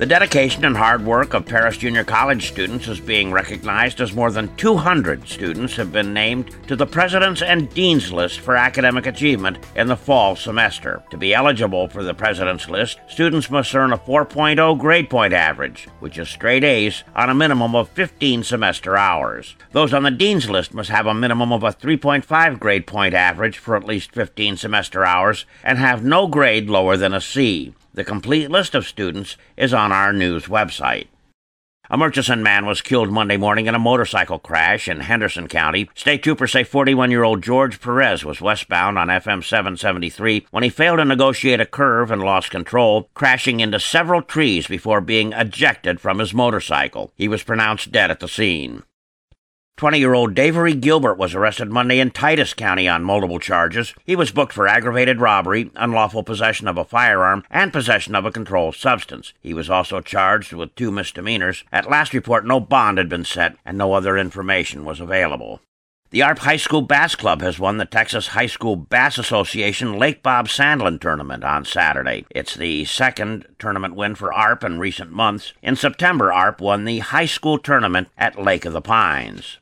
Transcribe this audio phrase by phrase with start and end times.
[0.00, 4.30] The dedication and hard work of Paris Junior College students is being recognized as more
[4.30, 9.58] than 200 students have been named to the President's and Dean's list for academic achievement
[9.76, 11.02] in the fall semester.
[11.10, 15.86] To be eligible for the President's list, students must earn a 4.0 grade point average,
[15.98, 19.54] which is straight A's, on a minimum of 15 semester hours.
[19.72, 23.58] Those on the Dean's list must have a minimum of a 3.5 grade point average
[23.58, 27.74] for at least 15 semester hours and have no grade lower than a C.
[27.92, 31.08] The complete list of students is on our news website.
[31.92, 35.90] A Murchison man was killed Monday morning in a motorcycle crash in Henderson County.
[35.96, 40.68] State troopers say 41 year old George Perez was westbound on FM 773 when he
[40.68, 46.00] failed to negotiate a curve and lost control, crashing into several trees before being ejected
[46.00, 47.12] from his motorcycle.
[47.16, 48.84] He was pronounced dead at the scene.
[49.80, 53.94] 20 year old Davery Gilbert was arrested Monday in Titus County on multiple charges.
[54.04, 58.30] He was booked for aggravated robbery, unlawful possession of a firearm, and possession of a
[58.30, 59.32] controlled substance.
[59.40, 61.64] He was also charged with two misdemeanors.
[61.72, 65.62] At last report, no bond had been set and no other information was available.
[66.12, 70.24] The ARP High School Bass Club has won the Texas High School Bass Association Lake
[70.24, 72.26] Bob Sandlin Tournament on Saturday.
[72.30, 75.52] It's the second tournament win for ARP in recent months.
[75.62, 79.60] In September, ARP won the high school tournament at Lake of the Pines.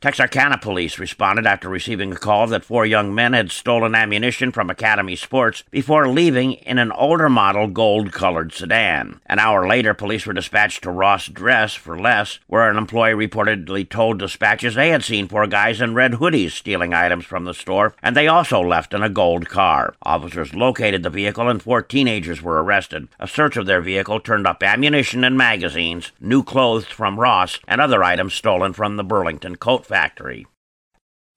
[0.00, 4.70] Texarkana police responded after receiving a call that four young men had stolen ammunition from
[4.70, 9.20] Academy Sports before leaving in an older model gold colored sedan.
[9.26, 13.86] An hour later, police were dispatched to Ross Dress for less, where an employee reportedly
[13.86, 17.94] told dispatchers they had seen four guys in red hoodies stealing items from the store,
[18.02, 19.94] and they also left in a gold car.
[20.02, 23.06] Officers located the vehicle and four teenagers were arrested.
[23.18, 27.82] A search of their vehicle turned up ammunition and magazines, new clothes from Ross, and
[27.82, 30.46] other items stolen from the Burlington coat factory.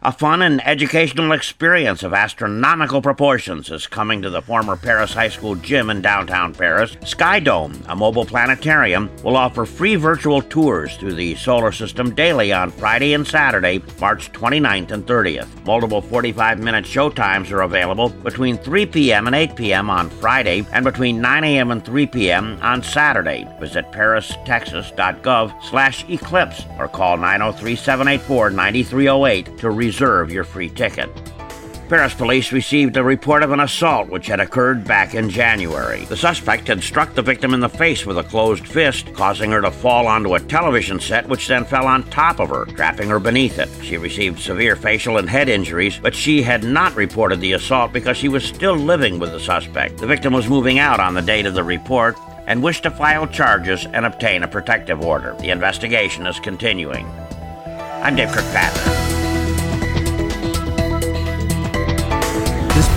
[0.00, 5.28] A fun and educational experience of astronomical proportions is coming to the former Paris High
[5.28, 6.96] School gym in downtown Paris.
[7.04, 12.52] Sky Dome, a mobile planetarium, will offer free virtual tours through the solar system daily
[12.52, 15.66] on Friday and Saturday, March 29th and 30th.
[15.66, 19.26] Multiple 45 minute show times are available between 3 p.m.
[19.26, 19.90] and 8 p.m.
[19.90, 21.72] on Friday and between 9 a.m.
[21.72, 22.56] and 3 p.m.
[22.62, 23.48] on Saturday.
[23.58, 31.08] Visit paristexas.gov slash eclipse or call 903 784 9308 to reserve your free ticket.
[31.88, 36.04] Paris police received a report of an assault which had occurred back in January.
[36.04, 39.62] The suspect had struck the victim in the face with a closed fist, causing her
[39.62, 43.18] to fall onto a television set, which then fell on top of her, trapping her
[43.18, 43.70] beneath it.
[43.82, 48.18] She received severe facial and head injuries, but she had not reported the assault because
[48.18, 49.96] she was still living with the suspect.
[49.96, 53.26] The victim was moving out on the date of the report and wished to file
[53.26, 55.34] charges and obtain a protective order.
[55.40, 57.06] The investigation is continuing.
[58.02, 58.97] I'm Dave Kirkpatrick.